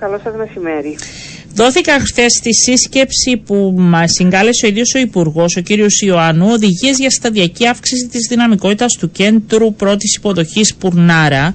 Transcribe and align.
Καλό 0.00 0.20
σας 0.24 0.34
μεσημέρι. 0.36 0.96
Δόθηκαν 1.54 2.00
χθες 2.00 2.32
στη 2.32 2.54
σύσκεψη 2.54 3.36
που 3.36 3.74
μας 3.78 4.10
συγκάλεσε 4.12 4.66
ο 4.66 4.68
ίδιος 4.68 4.94
ο 4.94 4.98
Υπουργός, 4.98 5.56
ο 5.56 5.62
κ. 5.62 5.68
Ιωάννου, 6.02 6.48
οδηγίες 6.50 6.98
για 6.98 7.10
σταδιακή 7.10 7.66
αύξηση 7.66 8.08
της 8.08 8.26
δυναμικότητας 8.28 8.92
του 8.98 9.10
κέντρου 9.10 9.74
πρώτης 9.74 10.16
υποδοχής 10.16 10.74
Πουρνάρα, 10.74 11.54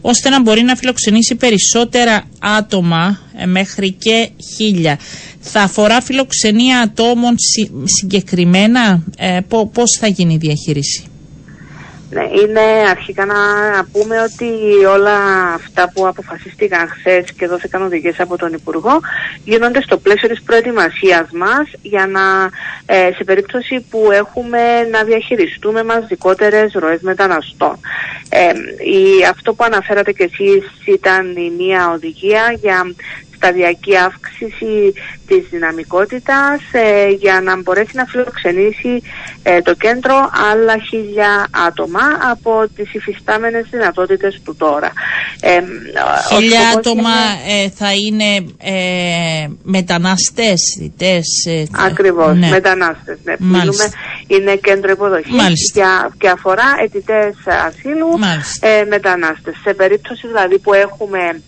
ώστε 0.00 0.28
να 0.28 0.42
μπορεί 0.42 0.62
να 0.62 0.76
φιλοξενήσει 0.76 1.34
περισσότερα 1.34 2.24
άτομα 2.38 3.20
ε, 3.36 3.46
μέχρι 3.46 3.90
και 3.92 4.28
χίλια. 4.56 4.98
Θα 5.40 5.60
αφορά 5.60 6.00
φιλοξενία 6.00 6.80
ατόμων 6.80 7.34
συγκεκριμένα, 7.84 9.02
ε, 9.16 9.38
πώς 9.72 9.96
θα 10.00 10.06
γίνει 10.06 10.34
η 10.34 10.38
διαχείριση; 10.38 11.04
Ναι, 12.12 12.22
είναι 12.22 12.88
αρχικά 12.90 13.24
να 13.24 13.34
πούμε 13.92 14.22
ότι 14.22 14.50
όλα 14.84 15.16
αυτά 15.54 15.90
που 15.94 16.06
αποφασίστηκαν 16.06 16.88
χθες 16.88 17.32
και 17.32 17.46
δόθηκαν 17.46 17.82
οδηγίες 17.82 18.20
από 18.20 18.36
τον 18.36 18.52
Υπουργό 18.52 19.00
γίνονται 19.44 19.82
στο 19.82 19.98
πλαίσιο 19.98 20.28
της 20.28 20.42
προετοιμασίας 20.42 21.30
μας 21.32 21.70
για 21.82 22.06
να, 22.06 22.50
ε, 22.86 23.12
σε 23.16 23.24
περίπτωση 23.24 23.86
που 23.90 24.10
έχουμε 24.12 24.82
να 24.90 25.04
διαχειριστούμε 25.04 25.84
μαζικότερες 25.84 26.72
ροές 26.72 27.00
μεταναστών. 27.00 27.80
Ε, 28.28 28.48
η, 28.84 29.24
αυτό 29.30 29.54
που 29.54 29.64
αναφέρατε 29.64 30.12
και 30.12 30.30
εσείς 30.32 30.64
ήταν 30.84 31.36
η 31.36 31.52
μία 31.58 31.90
οδηγία 31.90 32.56
για 32.60 32.94
σταδιακή 33.42 33.96
αύξηση 33.96 34.92
της 35.26 35.44
δυναμικότητας 35.50 36.60
ε, 36.72 37.08
για 37.08 37.40
να 37.40 37.62
μπορέσει 37.62 37.90
να 37.96 38.04
φιλοξενήσει 38.04 39.02
ε, 39.42 39.60
το 39.62 39.74
κέντρο 39.74 40.14
άλλα 40.50 40.76
χίλια 40.88 41.46
άτομα 41.66 42.00
από 42.30 42.64
τις 42.76 42.94
υφιστάμενες 42.94 43.66
δυνατότητες 43.70 44.40
του 44.44 44.56
τώρα. 44.56 44.92
Ε, 45.40 45.60
χίλια 46.28 46.60
άτομα 46.76 47.14
θα 47.74 47.92
είναι 47.92 48.46
μετανάστες, 49.62 50.60
διτές. 50.78 51.26
Ακριβώς, 51.72 52.36
ναι. 52.36 52.48
μετανάστες. 52.48 53.18
Ναι. 53.24 53.34
Μιλούμε, 53.38 53.90
είναι 54.34 54.56
κέντρο 54.56 54.90
υποδοχής 54.90 55.72
και, 55.72 55.82
και 56.18 56.28
αφορά 56.28 56.74
αιτητές 56.82 57.34
ασύλου 57.66 58.08
μετανάστες. 58.88 59.54
Σε 59.64 59.74
περίπτωση 59.74 60.26
δηλαδή 60.26 60.58
που 60.58 60.72
έχουμε 60.72 61.42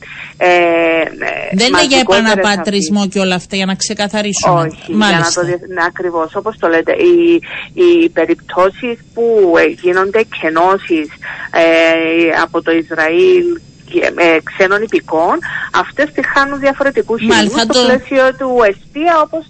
δεν 1.52 1.66
είναι 1.66 1.86
για 1.88 1.98
επαναπατρισμό 1.98 3.08
και 3.08 3.18
όλα 3.18 3.34
αυτά, 3.34 3.56
για 3.56 3.66
να 3.66 3.74
ξεκαθαρίσουμε. 3.74 4.60
Όχι, 4.60 4.94
Μάλιστα. 4.94 5.42
για 5.44 5.52
να 5.52 5.58
το 5.58 5.72
ναι, 5.74 5.82
ακριβώς, 5.86 6.34
όπως 6.34 6.56
το 6.58 6.68
λέτε. 6.68 6.92
Οι, 6.92 7.40
οι 7.74 8.08
περιπτώσεις 8.08 8.98
που 9.14 9.55
ε, 9.58 9.64
γίνονται 9.64 10.22
κενώσεις 10.40 11.08
ε, 11.50 12.40
από 12.42 12.62
το 12.62 12.72
Ισραήλ 12.72 13.44
ε, 14.16 14.38
ξένων 14.44 14.82
υπηκών, 14.82 15.38
αυτές 15.72 16.12
τη 16.12 16.27
χάνουν 16.27 16.58
διαφορετικούς 16.58 17.20
χειρισμού 17.20 17.58
στο 17.58 17.66
το... 17.66 17.80
πλαίσιο 17.84 18.34
του 18.38 18.50
ΕΣΤΙΑ 18.68 19.20
όπως 19.24 19.44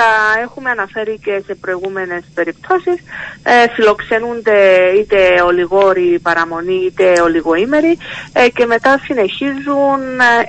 τα 0.00 0.40
έχουμε 0.42 0.70
αναφέρει 0.70 1.18
και 1.24 1.42
σε 1.46 1.54
προηγούμενες 1.54 2.22
περιπτώσεις. 2.34 2.98
Ε, 3.42 3.68
φιλοξενούνται 3.74 4.58
είτε 4.98 5.18
ολιγόροι 5.46 6.18
παραμονή 6.22 6.80
είτε 6.86 7.20
ολιγοήμεροι 7.20 7.98
ε, 8.32 8.48
και 8.48 8.66
μετά 8.66 9.00
συνεχίζουν 9.04 10.00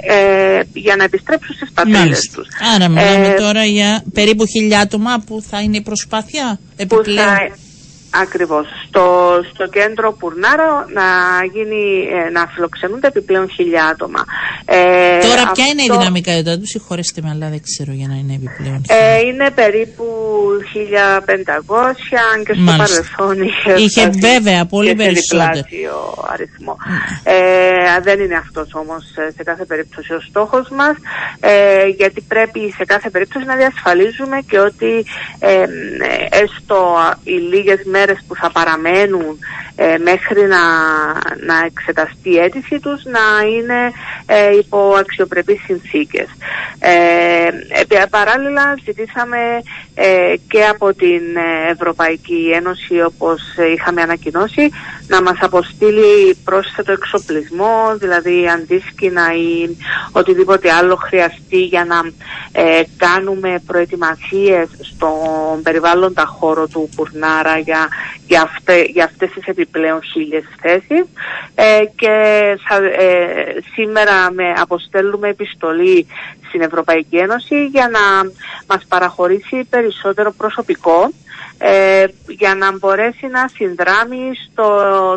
ε, 0.07 0.59
για 0.73 0.95
να 0.95 1.03
επιστρέψουν 1.03 1.55
στις 1.55 1.71
πατρίδες 1.71 2.31
τους. 2.33 2.47
Άρα 2.75 2.87
μιλάμε 2.89 3.27
ε, 3.27 3.33
τώρα 3.33 3.63
για 3.63 4.03
περίπου 4.13 4.45
χιλιά 4.45 4.79
άτομα 4.79 5.23
που 5.27 5.43
θα 5.49 5.61
είναι 5.61 5.77
η 5.77 5.81
προσπάθεια 5.81 6.59
επιπλέον. 6.75 7.68
Ακριβώς. 8.11 8.67
Στο, 8.87 9.03
στο 9.53 9.67
κέντρο 9.67 10.13
Πουρνάρο 10.13 10.85
να, 10.93 11.03
γίνει, 11.53 12.07
ε, 12.11 12.29
να 12.29 12.47
φιλοξενούνται 12.47 13.07
επιπλέον 13.07 13.49
χιλιά 13.49 13.85
άτομα. 13.85 14.25
Ε, 14.65 15.19
Τώρα 15.19 15.51
ποια 15.51 15.65
είναι 15.65 15.81
η 15.81 15.89
δυναμικότητα 15.97 16.57
τους, 16.57 16.69
συγχωρέστε 16.69 17.21
με, 17.21 17.29
αλλά 17.29 17.49
δεν 17.49 17.61
ξέρω 17.61 17.91
για 17.91 18.07
να 18.07 18.15
είναι 18.15 18.33
επιπλέον. 18.33 18.81
Ε, 18.87 19.19
είναι 19.19 19.51
περίπου 19.51 20.03
1500, 20.03 20.18
αν 22.33 22.43
και 22.45 22.53
στο 22.53 22.61
Μάλιστα. 22.61 22.85
παρελθόν 22.85 23.47
είχε, 23.47 23.73
είχε 23.83 24.09
βέβαια 24.09 24.65
πολύ 24.65 24.95
περισσότερο. 24.95 25.63
αριθμό. 26.33 26.77
Ε, 27.23 27.99
δεν 28.03 28.19
είναι 28.19 28.35
αυτός 28.35 28.67
όμως 28.73 29.03
ε, 29.15 29.31
σε 29.35 29.43
κάθε 29.43 29.65
περίπτωση 29.65 30.13
ο 30.13 30.19
στόχος 30.19 30.69
μας, 30.69 30.95
ε, 31.39 31.85
γιατί 31.85 32.21
πρέπει 32.21 32.73
σε 32.77 32.85
κάθε 32.85 33.09
περίπτωση 33.09 33.45
να 33.45 33.55
διασφαλίζουμε 33.55 34.37
και 34.49 34.59
ότι 34.59 35.05
ε, 35.39 35.63
έστω 36.29 36.97
οι 37.23 37.31
λίγες 37.31 37.81
μέρες 37.85 38.07
μέρες 38.09 38.23
που 38.27 38.35
θα 38.35 38.51
παραμένουν 38.51 39.39
ε, 39.75 39.97
μέχρι 39.97 40.41
να, 40.47 40.63
να 41.49 41.57
εξεταστεί 41.65 42.29
η 42.29 42.37
αίτηση 42.37 42.79
τους 42.79 43.03
να 43.03 43.25
είναι 43.55 43.91
ε, 44.25 44.57
υπό 44.57 44.95
αξιοπρεπείς 44.99 45.59
συνθήκες. 45.65 46.27
Ε, 46.79 48.05
παράλληλα 48.09 48.75
ζητήσαμε 48.85 49.37
ε, 49.37 49.88
και 50.47 50.63
από 50.63 50.93
την 50.93 51.21
Ευρωπαϊκή 51.71 52.51
Ένωση 52.53 53.01
όπως 53.01 53.41
είχαμε 53.75 54.01
ανακοινώσει 54.01 54.69
να 55.09 55.21
μας 55.21 55.37
αποστείλει 55.41 56.35
πρόσθετο 56.43 56.91
εξοπλισμό, 56.91 57.95
δηλαδή 57.97 58.47
αντίσκηνα 58.49 59.33
ή 59.33 59.77
οτιδήποτε 60.11 60.71
άλλο 60.71 60.95
χρειαστεί 60.95 61.61
για 61.63 61.85
να 61.85 62.01
ε, 62.51 62.81
κάνουμε 62.97 63.61
προετοιμασίες 63.65 64.67
στον 64.79 65.61
περιβάλλοντα 65.63 66.25
χώρο 66.25 66.67
του 66.67 66.89
Πουρνάρα 66.95 67.57
για, 67.57 67.87
για, 68.27 68.41
αυτέ, 68.41 68.81
για 68.81 69.03
αυτές 69.03 69.31
τις 69.31 69.45
επιπλέον 69.45 70.03
χίλιες 70.03 70.43
θέσεις. 70.61 71.05
Ε, 71.55 71.85
και 71.95 72.15
σήμερα 73.73 74.31
με 74.31 74.53
αποστέλουμε 74.57 75.27
επιστολή 75.27 76.07
στην 76.49 76.61
Ευρωπαϊκή 76.61 77.17
Ένωση 77.17 77.65
για 77.65 77.89
να 77.89 78.31
μας 78.67 78.85
παραχωρήσει 78.87 79.63
περισσότερο 79.69 80.31
προσωπικό 80.31 81.09
ε, 81.61 82.05
για 82.27 82.55
να 82.55 82.77
μπορέσει 82.77 83.27
να 83.27 83.47
συνδράμει 83.53 84.31
στο, 84.45 84.67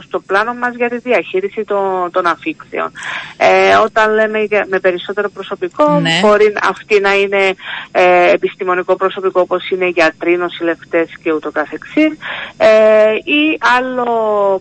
στο 0.02 0.20
πλάνο 0.20 0.54
μας 0.54 0.74
για 0.74 0.88
τη 0.88 0.98
διαχείριση 0.98 1.64
των, 1.64 2.10
των 2.10 2.26
αφήξεων. 2.26 2.92
Ε, 3.36 3.74
όταν 3.74 4.14
λέμε 4.14 4.46
με 4.68 4.78
περισσότερο 4.78 5.28
προσωπικό, 5.28 6.00
ναι. 6.00 6.20
μπορεί 6.22 6.52
αυτή 6.62 7.00
να 7.00 7.14
είναι 7.14 7.54
ε, 7.92 8.30
επιστημονικό 8.30 8.96
προσωπικό 8.96 9.40
όπως 9.40 9.70
είναι 9.70 9.86
γιατροί, 9.86 10.36
νοσηλευτές 10.36 11.08
και 11.22 11.32
ούτω 11.32 11.50
καθεξής 11.50 12.12
ε, 12.56 13.14
ή 13.14 13.58
άλλο 13.78 14.06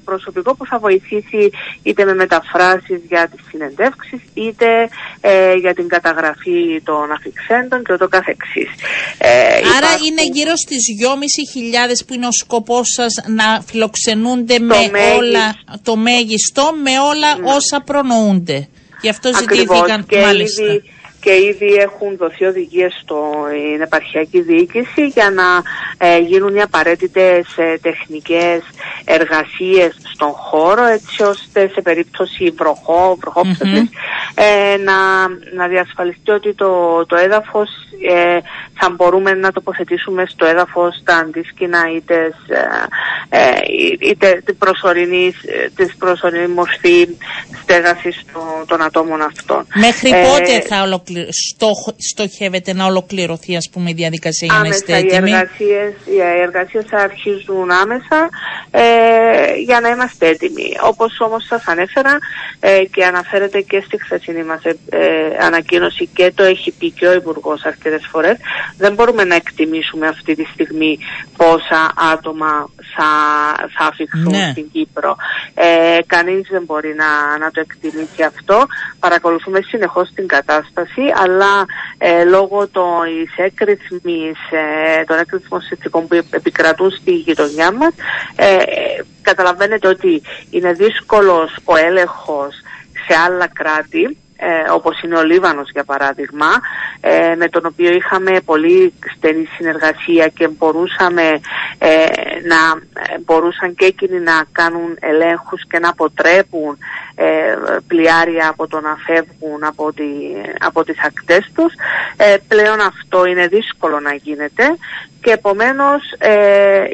προσωπικό 0.05 0.55
που 0.55 0.65
θα 0.65 0.79
βοηθήσει 0.79 1.51
είτε 1.83 2.05
με 2.05 2.13
μεταφράσεις 2.13 3.01
για 3.07 3.27
τις 3.27 3.45
συνεντεύξεις 3.49 4.21
είτε 4.33 4.89
ε, 5.21 5.53
για 5.53 5.73
την 5.73 5.88
καταγραφή 5.88 6.60
των 6.83 7.11
αφιξέντων 7.11 7.83
και 7.83 7.94
ούτω 7.94 8.07
καθεξής. 8.07 8.69
Άρα 9.77 9.91
είναι 10.07 10.23
γύρω 10.33 10.55
στις 10.55 10.83
2.500 11.91 12.05
που 12.07 12.13
είναι 12.13 12.27
ο 12.27 12.31
σκοπός 12.31 12.88
σας 12.95 13.13
να 13.27 13.61
φιλοξενούνται 13.66 14.59
με 14.59 14.75
όλα, 15.17 15.55
το 15.83 15.95
μέγιστο, 15.95 16.71
με 16.83 17.00
όλα 17.00 17.38
ναι. 17.38 17.51
όσα 17.51 17.81
προνοούνται. 17.81 18.67
Γι' 19.01 19.09
αυτό 19.09 19.29
ζητήθηκαν 19.33 20.05
και 20.05 20.19
μάλιστα. 20.19 20.63
Ήδη, 20.63 20.83
και 21.21 21.31
ήδη 21.31 21.73
έχουν 21.73 22.17
δοθεί 22.17 22.45
οδηγίες 22.45 22.93
στην 23.01 23.81
επαρχιακή 23.81 24.41
διοίκηση 24.41 25.05
για 25.07 25.29
να 25.29 25.43
ε, 26.07 26.17
γίνουν 26.19 26.55
οι 26.55 26.61
απαραίτητες 26.61 27.57
ε, 27.57 27.77
τεχνικές 27.81 28.61
εργασίες 29.05 29.95
στον 30.13 30.31
χώρο 30.31 30.83
έτσι 30.85 31.23
ώστε 31.23 31.69
σε 31.73 31.81
περίπτωση 31.81 32.53
βροχό, 32.57 33.17
ε, 34.35 34.77
να, 34.77 35.27
να 35.55 35.67
διασφαλιστεί 35.67 36.31
ότι 36.31 36.53
το, 36.53 37.05
το 37.05 37.15
έδαφος 37.15 37.69
ε, 38.09 38.39
θα 38.73 38.89
μπορούμε 38.89 39.33
να 39.33 39.51
τοποθετήσουμε 39.51 40.25
στο 40.27 40.45
έδαφος 40.45 41.01
τα 41.03 41.15
αντίσκηνα 41.15 41.79
είτε, 41.95 42.33
ε, 42.47 43.38
ε 43.38 43.59
είτε 43.99 44.41
την 44.45 44.57
προσωρινή, 44.57 45.33
της 45.75 45.95
προσωρινή 45.95 46.47
μορφή 46.47 47.07
στέγασης 47.61 48.21
των, 48.33 48.67
των 48.67 48.81
ατόμων 48.81 49.21
αυτών. 49.21 49.65
Μέχρι 49.75 50.09
ε, 50.09 50.23
πότε 50.23 50.61
θα 50.61 50.81
ολοκληρω... 51.16 51.95
στοχεύετε 51.97 52.74
να 52.74 52.86
ολοκληρωθεί 52.86 53.56
ας 53.56 53.69
πούμε 53.71 53.89
η 53.89 53.94
διαδικασία 53.94 54.47
για 54.51 54.62
να 54.62 54.68
είστε 54.68 54.95
έτοιμοι. 54.95 55.30
Οι 55.30 55.33
εργασίες, 55.33 55.94
οι 56.06 56.19
εργασίες 56.41 56.86
θα 56.89 56.97
αρχίζουν 56.97 57.71
άμεσα 57.71 58.30
ε, 58.71 58.81
για 59.65 59.80
να 59.80 59.89
είμαστε 59.89 60.27
έτοιμοι. 60.27 60.74
Όπως 60.83 61.19
όμως 61.19 61.45
σας 61.45 61.63
ανέφερα 61.68 62.18
ε, 62.59 62.83
και 62.91 63.06
αναφέρεται 63.06 63.62
και 63.62 63.83
στη 63.86 64.01
χθεσινή 64.01 64.44
μας 64.44 64.63
ε, 64.63 64.75
ανακοίνωση 65.39 66.09
και 66.13 66.31
το 66.36 66.44
έχει 66.44 66.71
πει 66.71 66.91
και 66.91 67.07
ο 67.07 67.13
Υπουργός 67.13 67.63
αρκετές 67.63 68.07
φορές, 68.12 68.38
δεν 68.77 68.94
μπορούμε 68.94 69.24
να 69.24 69.36
εκτιμήσουμε 69.36 70.07
αυτή 70.07 70.36
τη 70.36 70.44
στιγμή 70.53 70.97
πόσα 71.38 71.94
άτομα 72.13 72.69
θα, 72.95 73.12
θα 73.77 73.86
αφηχθούν 73.86 74.36
ναι. 74.38 74.50
στην 74.51 74.71
Κύπρο. 74.71 75.15
Ε, 75.53 75.97
κανείς 76.07 76.47
δεν 76.51 76.63
μπορεί 76.63 76.94
να, 76.95 77.38
να 77.38 77.51
το 77.51 77.59
εκτιμήσει 77.59 78.24
αυτό. 78.24 78.65
Παρακολουθούμε 79.00 79.59
συνεχώς 79.62 80.09
την 80.15 80.27
κατάσταση, 80.27 81.00
αλλά 81.15 81.65
ε, 81.98 82.24
λόγω 82.24 82.68
των 82.68 83.03
έκρηθμης, 83.36 84.38
ε, 84.51 85.03
των 85.03 85.18
έκρηθμων 85.18 85.62
συνθηκών 85.62 86.07
που 86.07 86.15
επικρατούν 86.30 86.92
στη 86.92 87.12
γειτονιά 87.12 87.71
μας, 87.71 87.94
ε, 88.36 88.56
καταλαβαίνετε 89.21 89.88
ότι 89.88 90.21
είναι 90.50 90.74
δύσκολος 90.74 91.57
ο 91.63 91.75
έλεγχος 91.77 92.53
σε 93.07 93.18
άλλα 93.25 93.48
κράτη 93.48 94.18
ε, 94.43 94.71
όπως 94.71 95.01
είναι 95.01 95.17
ο 95.17 95.23
Λίβανος 95.23 95.69
για 95.71 95.83
παράδειγμα 95.83 96.47
ε, 97.01 97.35
με 97.35 97.49
τον 97.49 97.65
οποίο 97.65 97.93
είχαμε 97.93 98.39
πολύ 98.45 98.93
στενή 99.15 99.45
συνεργασία 99.45 100.27
και 100.27 100.47
μπορούσαμε 100.47 101.39
ε, 101.77 102.05
να 102.43 102.81
μπορούσαν 103.25 103.75
και 103.75 103.85
εκείνοι 103.85 104.19
να 104.19 104.43
κάνουν 104.51 104.97
ελέγχους 104.99 105.67
και 105.67 105.79
να 105.79 105.89
αποτρέπουν 105.89 106.77
πλοιάρια 107.88 108.47
από 108.49 108.67
το 108.67 108.79
να 108.79 108.97
φεύγουν 109.05 109.63
από, 109.63 109.93
τη, 109.93 110.05
από 110.59 110.83
τις 110.83 110.99
ακτές 111.03 111.51
τους. 111.55 111.73
Πλέον 112.47 112.79
αυτό 112.81 113.25
είναι 113.25 113.47
δύσκολο 113.47 113.99
να 113.99 114.13
γίνεται 114.13 114.63
και 115.21 115.31
επομένως 115.31 116.01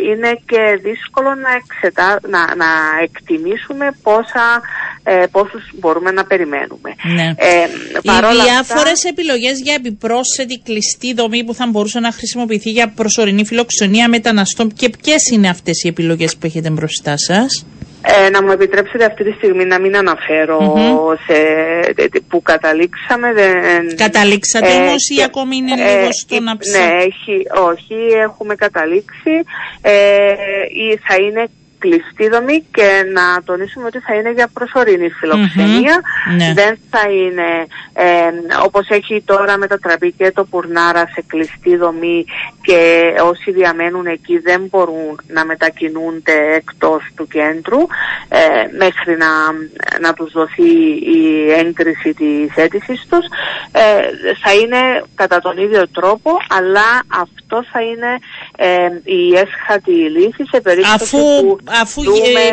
είναι 0.04 0.42
και 0.46 0.80
δύσκολο 0.82 1.36
να, 1.36 1.50
εξετά, 1.52 2.20
να, 2.28 2.56
να 2.56 2.68
εκτιμήσουμε 3.02 3.92
πόσα 4.04 4.62
ε, 5.10 5.26
πόσους 5.32 5.64
μπορούμε 5.80 6.12
να 6.12 6.26
περιμένουμε. 6.26 6.96
Ναι. 7.16 7.34
Ε, 7.38 7.68
Οι 8.02 8.10
διάφορες 8.44 8.92
αυτά... 8.92 9.10
επιλογές 9.10 9.60
για 9.64 9.74
επιπρόσθετη 9.74 10.62
κλειστή 10.64 11.14
δομή 11.14 11.44
που 11.44 11.54
θα 11.54 11.68
μπορούσε 11.72 12.00
να 12.00 12.12
χρησιμοποιηθεί 12.12 12.70
για 12.70 12.88
προσωρινή 12.96 13.46
φιλοξενία 13.46 14.10
μεταναστών 14.10 14.74
και 14.74 14.90
ποιες 15.02 15.30
είναι 15.34 15.50
αυτές 15.50 15.84
οι 15.84 15.88
επιλογές 15.88 16.38
που 16.38 16.46
έχετε 16.46 16.70
μπροστά 16.70 17.18
σας; 17.18 17.66
Ε, 18.02 18.30
να 18.30 18.44
μου 18.44 18.52
επιτρέψετε 18.52 19.06
αυτή 19.06 19.24
τη 19.24 19.32
στιγμή 19.32 19.66
να 19.66 19.80
μην 19.80 19.98
αναφερω 19.98 20.74
σε, 21.26 21.38
που 22.28 22.42
καταλήξαμε. 22.42 23.34
Δεν, 23.34 23.96
Καταλήξατε 23.96 24.72
ε, 24.74 24.78
όμως 24.78 25.10
ή 25.18 25.24
ακόμη 25.24 25.56
είναι 25.56 25.72
ε, 25.72 26.00
λίγο 26.00 26.12
στο 26.12 26.40
να 26.40 26.58
ψάχνει. 26.58 26.88
Ναι, 26.88 27.04
έχει, 27.04 27.38
όχι, 27.72 27.96
έχουμε 28.28 28.56
καταλήξει. 28.56 29.34
Ε, 29.82 30.34
θα 31.08 31.16
είναι 31.16 31.48
κλειστή 31.80 32.30
δομή 32.30 32.66
και 32.72 33.04
να 33.14 33.44
τονίσουμε 33.44 33.86
ότι 33.86 34.00
θα 34.00 34.16
είναι 34.16 34.32
για 34.32 34.48
προσωρινή 34.54 35.10
ναι. 36.38 36.54
Δεν 36.54 36.78
θα 36.90 37.10
είναι 37.10 37.68
ε, 37.94 38.32
όπως 38.64 38.88
έχει 38.90 39.24
τώρα 39.26 39.58
μετατραπεί 39.58 40.12
και 40.12 40.32
το 40.32 40.46
Πουρνάρα 40.46 41.08
σε 41.14 41.24
κλειστή 41.28 41.76
δομή 41.76 42.26
και 42.62 43.14
όσοι 43.24 43.52
διαμένουν 43.52 44.06
εκεί 44.06 44.38
δεν 44.38 44.68
μπορούν 44.70 45.20
να 45.28 45.46
μετακινούνται 45.46 46.56
εκτός 46.56 47.04
του 47.16 47.28
κέντρου 47.28 47.80
ε, 48.30 48.40
μέχρι 48.78 49.18
να, 49.18 49.28
να 50.02 50.14
τους 50.14 50.32
δοθεί 50.32 50.72
η 51.18 51.52
έγκριση 51.52 52.14
της 52.14 52.56
αίτησης 52.56 53.08
τους. 53.10 53.26
Ε, 53.72 54.34
θα 54.44 54.54
είναι 54.54 55.04
κατά 55.16 55.40
τον 55.40 55.58
ίδιο 55.58 55.88
τρόπο 55.88 56.32
αλλά 56.50 57.04
αυτό 57.08 57.64
θα 57.72 57.82
είναι 57.82 58.18
ε, 58.60 58.88
η 59.04 59.34
έσχατη 59.36 59.92
λύση 59.92 60.44
σε 60.52 60.62
περίπτωση 60.62 60.94
αφού, 60.94 61.18
που 61.18 61.58
αφού 61.66 62.02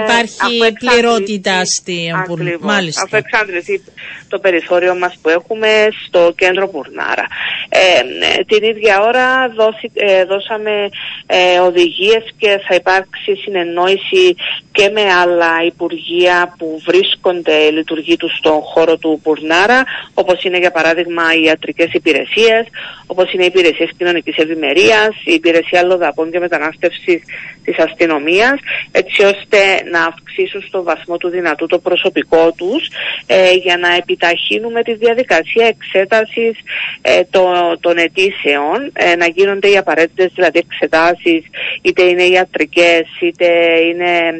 υπάρχει 0.02 0.72
πληρότητα 0.78 1.64
στην 1.64 2.12
Μάλιστα. 2.60 3.02
Αφού 3.02 3.16
εξάντληθεί 3.16 3.82
το 4.28 4.38
περιθώριο 4.38 4.94
μας 4.94 5.18
που 5.22 5.28
έχουμε 5.28 5.88
στο 6.06 6.32
κέντρο 6.36 6.68
Πουρνάρα. 6.68 7.26
Ε, 7.68 8.00
την 8.46 8.62
ίδια 8.62 9.00
ώρα 9.00 9.48
δώσει, 9.48 9.90
ε, 9.94 10.24
δώσαμε 10.24 10.88
ε, 11.26 11.58
οδηγίες 11.58 12.24
και 12.38 12.60
θα 12.68 12.74
υπάρξει 12.74 13.34
συνεννόηση 13.42 14.36
και 14.72 14.88
με 14.88 15.12
άλλα 15.22 15.64
υπουργεία 15.66 16.54
που 16.58 16.82
βρίσκονται 16.86 17.70
λειτουργεί 17.70 18.16
τους 18.16 18.36
στον 18.38 18.60
χώρο 18.60 18.96
του 18.96 19.20
Πουρνάρα, 19.22 19.84
όπως 20.14 20.44
είναι 20.44 20.58
για 20.58 20.70
παράδειγμα 20.70 21.22
οι 21.34 21.42
ιατρικές 21.42 21.92
υπηρεσίες, 21.92 22.66
όπως 23.06 23.32
είναι 23.32 23.42
οι 23.42 23.46
υπηρεσίες 23.54 23.90
κοινωνικής 23.98 24.36
ευημερίας, 24.36 25.08
η 25.24 25.32
υπηρεσία 25.32 25.82
αλλοδαπών 25.94 26.30
και 26.30 26.38
μετανάστευσης 26.38 27.22
της 27.64 27.78
αστυνομίας, 27.78 28.58
έτσι 28.92 29.22
ώστε 29.22 29.58
να 29.90 30.04
αυξήσουν 30.04 30.62
στο 30.62 30.82
βαθμό 30.82 31.16
του 31.16 31.28
δυνατού 31.28 31.66
το 31.66 31.78
προσωπικό 31.78 32.52
τους 32.52 32.90
ε, 33.26 33.52
για 33.52 33.76
να 33.76 33.94
επιταχύνουμε 33.94 34.82
τη 34.82 34.94
διαδικασία 34.94 35.66
εξέτασης 35.66 36.58
ε, 37.02 37.20
το, 37.30 37.44
των 37.80 37.96
αιτήσεων, 37.96 38.90
ε, 38.92 39.16
να 39.16 39.26
γίνονται 39.26 39.70
οι 39.70 39.76
απαραίτητες 39.76 40.32
δηλαδή 40.34 40.58
εξετάσεις, 40.58 41.42
είτε 41.82 42.02
είναι 42.02 42.22
ιατρικές 42.22 43.06
είτε 43.20 43.46
είναι 43.88 44.34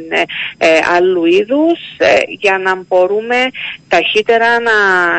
ε, 0.59 0.79
άλλου 0.97 1.25
είδους, 1.25 1.79
για 2.29 2.59
να 2.59 2.85
μπορούμε 2.89 3.37
ταχύτερα 3.89 4.61
να, 4.61 4.73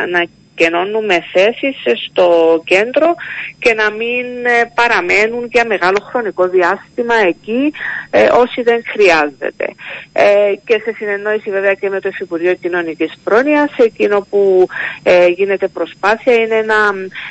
να 0.07 0.25
κενώνουμε 0.55 1.23
θέσεις 1.33 1.75
στο 2.07 2.61
κέντρο 2.65 3.15
και 3.59 3.73
να 3.73 3.91
μην 3.91 4.25
ε, 4.45 4.71
παραμένουν 4.75 5.47
για 5.51 5.65
μεγάλο 5.65 5.97
χρονικό 6.09 6.47
διάστημα 6.47 7.15
εκεί 7.27 7.73
ε, 8.09 8.27
όσοι 8.31 8.61
δεν 8.61 8.81
χρειάζεται. 8.85 9.67
Ε, 10.13 10.53
και 10.65 10.81
σε 10.83 10.93
συνεννόηση 10.97 11.49
βέβαια 11.51 11.73
και 11.73 11.89
με 11.89 11.99
το 11.99 12.07
Υφυπουργείο 12.07 12.53
Κοινωνικής 12.53 13.13
Πρόνοιας 13.23 13.71
εκείνο 13.77 14.27
που 14.29 14.67
ε, 15.03 15.27
γίνεται 15.27 15.67
προσπάθεια 15.67 16.33
είναι 16.33 16.61
να 16.61 16.75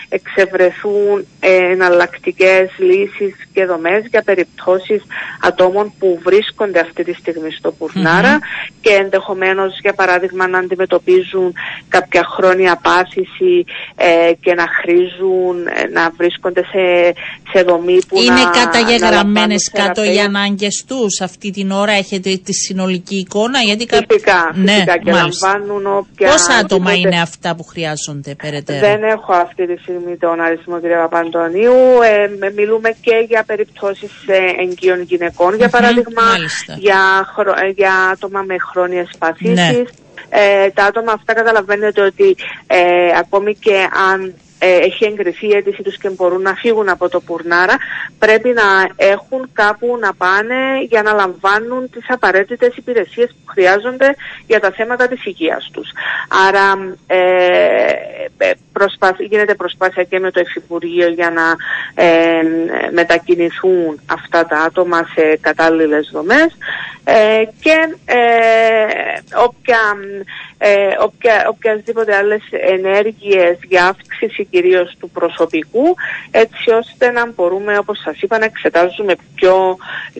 εξευρεθούν 0.08 1.26
εναλλακτικές 1.40 2.70
λύσεις 2.78 3.34
και 3.52 3.64
δομές 3.64 4.06
για 4.10 4.22
περιπτώσεις 4.22 5.02
ατόμων 5.40 5.92
που 5.98 6.20
βρίσκονται 6.22 6.80
αυτή 6.80 7.04
τη 7.04 7.12
στιγμή 7.12 7.50
στο 7.50 7.72
πουρναρα 7.72 8.38
και 8.80 8.94
ενδεχομένως 8.94 9.78
για 9.80 9.92
παράδειγμα 9.92 10.48
να 10.48 10.58
αντιμετωπίζουν 10.58 11.54
κάποια 11.88 12.24
χρόνια 12.24 12.80
πάση 12.82 13.13
ε, 13.96 14.32
και 14.40 14.54
να 14.54 14.66
χρήζουν, 14.82 15.66
ε, 15.66 15.88
να 15.92 16.10
βρίσκονται 16.16 16.62
σε, 16.62 17.14
σε 17.52 17.62
δομή 17.62 17.98
που 18.08 18.22
Είναι 18.22 18.42
να, 18.42 18.50
καταγεγραμμένες 18.50 19.70
κάτω 19.72 20.04
οι 20.04 20.18
ανάγκες 20.20 20.84
τους 20.88 21.20
αυτή 21.20 21.50
την 21.50 21.70
ώρα, 21.70 21.92
έχετε 21.92 22.40
τη 22.44 22.52
συνολική 22.52 23.16
εικόνα. 23.16 23.58
Γιατί 23.58 23.86
φυσικά, 24.08 24.50
ναι, 24.54 24.72
φυσικά 24.72 24.98
και 24.98 25.12
λαμβάνουν 25.12 25.86
όποια... 25.86 26.30
Πόσα 26.30 26.54
άτομα 26.54 26.94
είναι 26.94 27.20
αυτά 27.20 27.54
που 27.56 27.64
χρειάζονται 27.64 28.34
περαιτέρω; 28.34 28.86
Δεν 28.86 29.02
έχω 29.02 29.32
αυτή 29.32 29.66
τη 29.66 29.82
στιγμή 29.82 30.16
τον 30.16 30.40
αριθμό 30.40 30.80
κ. 30.80 30.82
Παπαντονίου. 30.82 31.72
Ε, 32.02 32.50
μιλούμε 32.56 32.96
και 33.00 33.24
για 33.28 33.44
περιπτώσεις 33.46 34.12
εγγύων 34.58 35.02
γυναικών, 35.02 35.54
για 35.54 35.68
παράδειγμα, 35.68 36.22
για, 36.78 37.26
για 37.74 37.92
άτομα 38.12 38.42
με 38.42 38.56
χρόνιες 38.58 39.10
παθήσεις. 39.18 39.54
Ναι 39.54 39.82
ε, 40.28 40.70
τα 40.70 40.84
άτομα 40.84 41.12
αυτά 41.12 41.34
καταλαβαίνετε 41.34 42.00
ότι 42.00 42.36
ε, 42.66 43.08
ακόμη 43.18 43.54
και 43.54 43.88
αν 44.12 44.34
ε, 44.58 44.76
έχει 44.76 45.04
εγκριθεί 45.04 45.46
η 45.46 45.54
αίτηση 45.54 45.82
τους 45.82 45.98
και 45.98 46.08
μπορούν 46.08 46.42
να 46.42 46.54
φύγουν 46.54 46.88
από 46.88 47.08
το 47.08 47.20
Πουρνάρα 47.20 47.76
πρέπει 48.18 48.48
να 48.48 48.62
έχουν 48.96 49.50
κάπου 49.52 49.96
να 50.00 50.14
πάνε 50.14 50.82
για 50.88 51.02
να 51.02 51.12
λαμβάνουν 51.12 51.90
τις 51.90 52.04
απαραίτητες 52.08 52.76
υπηρεσίες 52.76 53.28
που 53.28 53.52
χρειάζονται 53.52 54.14
για 54.46 54.60
τα 54.60 54.70
θέματα 54.70 55.08
της 55.08 55.24
υγείας 55.24 55.70
τους. 55.72 55.90
Άρα 56.48 56.94
ε, 57.06 57.18
ε 58.88 59.24
γίνεται 59.24 59.54
προσπάθεια 59.54 60.02
και 60.04 60.18
με 60.18 60.30
το 60.30 60.40
Υφυπουργείο 60.40 61.08
για 61.08 61.30
να 61.30 61.56
ε, 62.04 62.42
μετακινηθούν 62.92 64.00
αυτά 64.06 64.46
τα 64.46 64.56
άτομα 64.58 65.06
σε 65.14 65.38
κατάλληλες 65.40 66.10
δομές 66.12 66.56
ε, 67.04 67.42
και 67.60 67.94
όποια 69.46 69.78
ε, 70.66 70.96
οποια, 71.00 71.46
οποιασδήποτε 71.48 72.16
άλλες 72.16 72.42
ενέργειες 72.50 73.58
για 73.68 73.86
αύξηση 73.86 74.44
κυρίως 74.44 74.96
του 75.00 75.10
προσωπικού 75.10 75.94
έτσι 76.30 76.70
ώστε 76.70 77.10
να 77.10 77.30
μπορούμε 77.30 77.78
όπως 77.78 77.98
σας 78.04 78.20
είπα 78.20 78.38
να 78.38 78.44
εξετάζουμε 78.44 79.14
πιο 79.34 79.76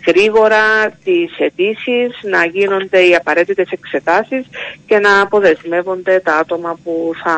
γρήγορα 0.06 0.90
τις 1.04 1.38
αιτήσεις, 1.38 2.10
να 2.22 2.44
γίνονται 2.44 3.00
οι 3.06 3.14
απαραίτητες 3.14 3.70
εξετάσεις 3.70 4.46
και 4.86 4.98
να 4.98 5.20
αποδεσμεύονται 5.20 6.20
τα 6.24 6.36
άτομα 6.36 6.78
που 6.84 7.12
θα, 7.24 7.36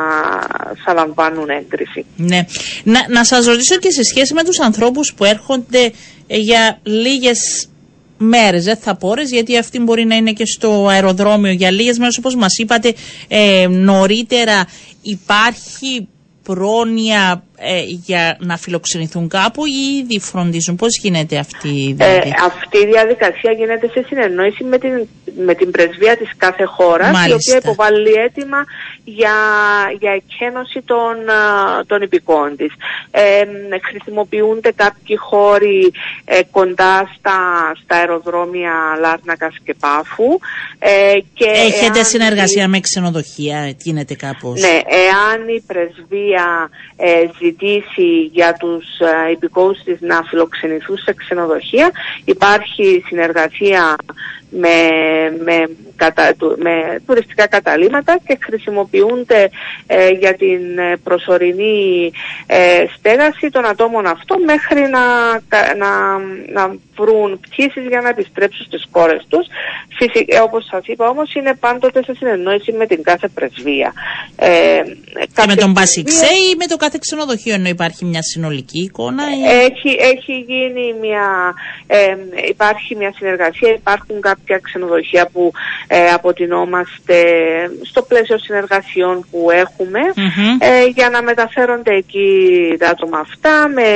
θα 0.84 0.94
λαμβάνουν 0.94 1.48
έγκριση. 1.48 2.04
Ναι. 2.16 2.40
Να, 2.84 3.08
να 3.08 3.25
σας 3.25 3.46
ρωτήσω 3.46 3.76
και 3.76 3.90
σε 3.90 4.02
σχέση 4.02 4.34
με 4.34 4.44
τους 4.44 4.60
ανθρώπους 4.60 5.14
που 5.14 5.25
έρχονται 5.25 5.92
για 6.26 6.78
λίγες 6.82 7.68
μέρες, 8.18 8.64
δεν 8.64 8.76
θα 8.76 8.96
πω 8.96 9.08
ώρες, 9.08 9.30
γιατί 9.30 9.58
αυτή 9.58 9.80
μπορεί 9.80 10.04
να 10.04 10.16
είναι 10.16 10.32
και 10.32 10.46
στο 10.46 10.87
αεροδρόμιο 10.88 11.52
για 11.52 11.70
λίγες 11.70 11.99
μέρες. 11.99 12.18
Όπως 12.18 12.35
μας 12.35 12.58
είπατε 12.58 12.94
ε, 13.28 13.66
νωρίτερα, 13.68 14.66
υπάρχει 15.02 16.08
πρόνοια 16.42 17.42
ε, 17.58 17.82
για 18.06 18.37
να 18.40 18.56
φιλοξενηθούν 18.56 19.28
κάπου 19.28 19.66
ή 19.66 19.96
ήδη 20.02 20.20
φροντίζουν; 20.20 20.76
Πώς 20.76 20.99
γίνεται 21.02 21.38
αυτή 21.38 21.68
η 21.68 21.92
διαδικασία; 21.92 22.37
Ε, 22.40 22.44
αυτή 22.46 22.78
η 22.78 22.87
διαδικασία 22.87 23.52
γίνεται 23.52 23.87
σε 23.88 24.04
συνεννόηση 24.06 24.64
με 24.64 24.78
την, 24.78 25.06
με 25.46 25.54
την 25.54 25.70
πρεσβεία 25.70 26.16
της 26.16 26.30
κάθε 26.37 26.64
χώρας 26.64 27.26
η 27.26 27.32
οποία 27.32 27.56
υποβάλλει 27.56 28.12
έτοιμα 28.26 28.64
για, 29.08 29.36
για 29.98 30.12
εκένωση 30.12 30.82
των, 30.84 31.14
των 31.86 32.02
υπηκών 32.02 32.56
της. 32.56 32.72
Ε, 33.10 33.44
χρησιμοποιούνται 33.82 34.72
κάποιοι 34.72 35.16
χώροι 35.16 35.92
ε, 36.25 36.40
κοντά 36.50 37.10
στα, 37.18 37.38
στα 37.82 37.96
αεροδρόμια 37.96 38.72
Λάρνακας 39.00 39.54
και 39.64 39.75
Πάφου. 39.75 40.38
Ε, 40.78 41.18
και 41.34 41.46
Έχετε 41.48 42.02
συνεργασία 42.02 42.68
με 42.68 42.80
ξενοδοχεία, 42.80 43.75
γίνεται 43.82 44.14
κάπως; 44.14 44.60
Ναι, 44.60 44.80
εάν 44.86 45.48
η 45.48 45.60
πρεσβεία 45.66 46.70
ε, 46.96 47.26
ζητήσει 47.38 48.30
για 48.32 48.52
τους 48.52 48.84
ε, 48.98 49.30
υπηκόους 49.30 49.82
της 49.82 49.96
να 50.00 50.22
φιλοξενηθούν 50.22 50.98
σε 50.98 51.14
ξενοδοχεία. 51.14 51.90
Υπάρχει 52.25 53.02
συνεργασία 53.06 53.96
με, 54.50 54.78
με 55.44 55.68
κατα, 55.96 56.34
με 56.56 57.00
τουριστικά 57.06 57.46
καταλήμματα 57.46 58.18
και 58.26 58.38
χρησιμοποιούνται 58.40 59.50
ε, 59.86 60.08
για 60.08 60.34
την 60.34 60.78
ε, 60.78 60.96
προσωρινή 61.04 62.10
στέγαση 62.96 63.50
των 63.50 63.66
ατόμων 63.66 64.06
αυτών 64.06 64.42
μέχρι 64.42 64.80
να, 64.80 65.32
να, 65.76 66.18
να 66.52 66.76
βρουν 66.96 67.40
πτήσεις 67.40 67.84
για 67.88 68.00
να 68.00 68.08
επιστρέψουν 68.08 68.66
στις 68.66 68.84
κόρες 68.90 69.26
τους. 69.28 69.46
Φυσικά, 69.98 70.42
όπως 70.42 70.66
σας 70.70 70.86
είπα 70.86 71.08
όμως 71.08 71.34
είναι 71.34 71.54
πάντοτε 71.54 72.02
σε 72.02 72.14
συνεννόηση 72.14 72.72
με 72.72 72.86
την 72.86 73.02
κάθε 73.02 73.28
πρεσβεία. 73.28 73.92
Ε, 74.36 74.80
και 75.34 75.44
με 75.46 75.54
τον 75.54 75.70
Μπασιξέ 75.72 76.26
ή 76.26 76.56
με 76.56 76.66
το 76.66 76.76
κάθε 76.76 76.98
ξενοδοχείο 77.00 77.54
ενώ 77.54 77.68
υπάρχει 77.68 78.04
μια 78.04 78.22
συνολική 78.22 78.80
εικόνα. 78.82 79.22
Ή... 79.30 79.42
Έχει, 79.68 79.96
έχει 80.14 80.34
γίνει 80.48 80.94
μια, 81.00 81.54
ε, 81.86 82.16
υπάρχει 82.48 82.96
μια 82.96 83.12
συνεργασία, 83.16 83.70
υπάρχουν 83.72 84.20
κάποια 84.20 84.58
ξενοδοχεία 84.58 85.28
που 85.32 85.52
ε, 85.86 86.08
αποτινόμαστε 86.08 87.22
στο 87.82 88.02
πλαίσιο 88.02 88.38
συνεργασιών 88.38 89.26
που 89.30 89.50
εχουμε 89.50 90.00
ε, 90.58 90.86
για 90.86 91.10
να 91.10 91.22
μεταφέρονται 91.22 91.94
εκεί 91.94 92.28
τα 92.78 92.88
άτομα 92.88 93.18
αυτά, 93.18 93.68
με, 93.68 93.88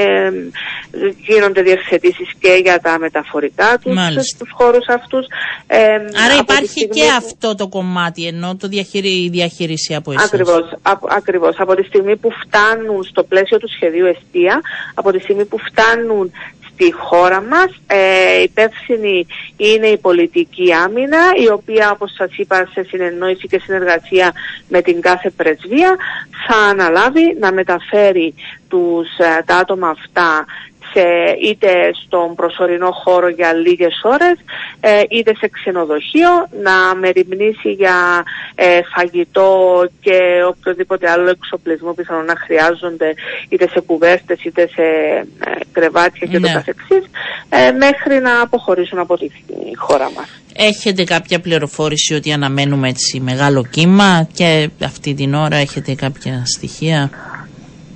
γίνονται 1.26 1.62
διευθετήσεις 1.62 2.32
και 2.38 2.60
για 2.62 2.80
τα 2.80 2.98
μεταφορικά 2.98 3.78
τους 3.82 4.28
στους 4.28 4.50
χώρους 4.52 4.86
αυτούς. 4.88 5.26
Ε, 5.66 5.78
Άρα 6.24 6.36
υπάρχει 6.40 6.88
και 6.88 7.08
αυτό 7.16 7.54
το 7.54 7.68
κομμάτι 7.68 8.26
ενώ 8.26 8.56
το 8.56 8.68
διαχειρι, 8.68 9.28
διαχείριση 9.32 9.94
από 9.94 10.12
εσείς. 10.12 10.24
Ακριβώς, 10.24 10.62
ακριβώς. 11.08 11.54
Από 11.58 11.74
τη 11.74 11.82
στιγμή 11.82 12.16
που 12.16 12.30
φτάνουν 12.44 13.04
στο 13.04 13.22
πλαίσιο 13.22 13.58
του 13.58 13.68
σχεδίου 13.68 14.06
εστία, 14.06 14.60
από 14.94 15.12
τη 15.12 15.18
στιγμή 15.18 15.44
που 15.44 15.58
φτάνουν 15.58 16.32
στη 16.80 16.92
χώρα 16.92 17.42
μας. 17.42 17.80
Ε, 17.86 18.42
υπεύθυνη 18.42 19.26
είναι 19.56 19.86
η 19.86 19.98
πολιτική 19.98 20.72
άμυνα, 20.72 21.18
η 21.42 21.50
οποία 21.50 21.90
όπως 21.90 22.12
σας 22.16 22.36
είπα 22.36 22.68
σε 22.72 22.82
συνεννόηση 22.82 23.46
και 23.46 23.58
συνεργασία 23.58 24.32
με 24.68 24.82
την 24.82 25.00
κάθε 25.00 25.30
πρεσβεία 25.30 25.96
θα 26.46 26.56
αναλάβει 26.56 27.36
να 27.40 27.52
μεταφέρει 27.52 28.34
τους, 28.68 29.08
ε, 29.18 29.42
τα 29.44 29.56
άτομα 29.56 29.88
αυτά 29.88 30.44
σε, 30.92 31.04
είτε 31.42 31.90
στον 32.04 32.34
προσωρινό 32.34 32.90
χώρο 32.90 33.28
για 33.28 33.52
λίγες 33.54 34.00
ώρες 34.02 34.36
ε, 34.80 35.02
είτε 35.08 35.34
σε 35.34 35.48
ξενοδοχείο 35.48 36.30
να 36.62 36.94
μεριμνήσει 36.94 37.70
για 37.72 38.24
ε, 38.54 38.80
φαγητό 38.94 39.86
και 40.00 40.18
οποιοδήποτε 40.48 41.10
άλλο 41.10 41.30
εξοπλισμό 41.30 41.92
πιθανόν 41.92 42.24
να 42.24 42.36
χρειάζονται 42.36 43.14
είτε 43.48 43.68
σε 43.68 43.80
κουβέρτες 43.80 44.44
είτε 44.44 44.68
σε 44.74 44.82
ε, 44.82 45.50
κρεβάτια 45.72 46.26
και 46.26 46.38
το 46.38 46.46
ναι. 46.46 46.52
καθεξής 46.52 47.04
μέχρι 47.78 48.20
να 48.20 48.40
αποχωρήσουν 48.40 48.98
από 48.98 49.16
τη 49.18 49.28
χώρα 49.76 50.10
μας. 50.16 50.40
Έχετε 50.56 51.04
κάποια 51.04 51.40
πληροφόρηση 51.40 52.14
ότι 52.14 52.32
αναμένουμε 52.32 52.88
έτσι 52.88 53.20
μεγάλο 53.20 53.64
κύμα 53.70 54.28
και 54.32 54.70
αυτή 54.84 55.14
την 55.14 55.34
ώρα 55.34 55.56
έχετε 55.56 55.94
κάποια 55.94 56.42
στοιχεία; 56.44 57.10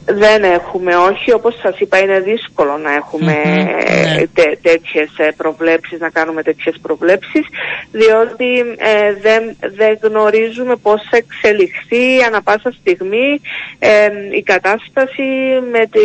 Δεν 0.07 0.43
έχουμε, 0.43 0.97
όχι. 0.97 1.33
Όπως 1.33 1.59
σας 1.63 1.79
είπα 1.79 1.99
είναι 1.99 2.21
δύσκολο 2.21 2.77
να 2.77 2.95
εχουμε 2.95 3.35
mm-hmm, 3.45 4.53
τέτοιες 4.63 5.11
ε, 5.17 5.29
προβλέψεις, 5.37 6.01
να 6.01 6.11
κάνουμε 6.11 6.43
τέτοιες 6.43 6.79
προβλέψεις, 6.83 7.47
διότι 7.91 8.59
ε, 8.77 9.15
δεν, 9.21 9.57
δεν 9.77 9.99
γνωρίζουμε 10.03 10.77
πώς 10.77 11.07
θα 11.11 11.17
εξελιχθεί 11.17 12.23
ανα 12.27 12.43
πάσα 12.43 12.75
στιγμή 12.81 13.41
ε, 13.79 14.09
η 14.37 14.43
κατάσταση 14.43 15.23
με, 15.71 15.87
τη, 15.87 16.01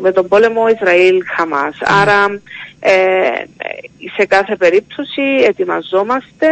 με 0.00 0.12
τον 0.12 0.28
πόλεμο 0.28 0.68
Ισραήλ-Χαμάς. 0.68 1.76
Άρα 2.02 2.40
σε 4.16 4.24
κάθε 4.26 4.56
περίπτωση 4.56 5.22
ετοιμαζόμαστε, 5.48 6.46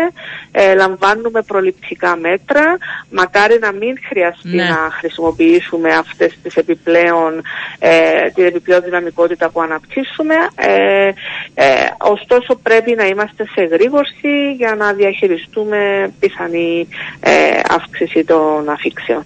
ε, 0.52 0.74
λαμβάνουμε 0.74 1.42
προληπτικά 1.42 2.16
μέτρα. 2.16 2.78
Μακάρι 3.10 3.58
να 3.58 3.72
μην 3.72 3.98
χρειαστεί 4.08 4.56
ναι. 4.56 4.64
να 4.64 4.90
χρησιμοποιήσουμε 4.98 5.94
αυτές 5.94 6.38
τις 6.42 6.54
επιπλέον, 6.54 7.42
ε, 7.78 8.30
την 8.34 8.44
επιπλέον 8.44 8.82
δυναμικότητα 8.82 9.50
που 9.50 9.60
αναπτύσσουμε. 9.60 10.34
Ε, 10.54 11.08
ε, 11.54 11.64
ωστόσο 11.98 12.54
πρέπει 12.62 12.94
να 12.94 13.06
είμαστε 13.06 13.44
σε 13.54 13.64
γρήγορση 13.64 14.52
για 14.56 14.74
να 14.74 14.92
διαχειριστούμε 14.92 16.12
πιθανή 16.20 16.88
ε, 17.20 17.60
αύξηση 17.68 18.24
των 18.24 18.68
αφήξεων. 18.68 19.24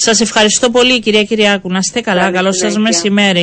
Σας 0.00 0.20
ευχαριστώ 0.20 0.70
πολύ 0.70 1.00
κυρία 1.00 1.22
Κυριάκου. 1.22 1.68
Να 1.70 1.78
είστε 1.78 2.00
καλά. 2.00 2.30
Καλό 2.30 2.52
σας 2.52 2.78
μεσημέρι. 2.78 3.40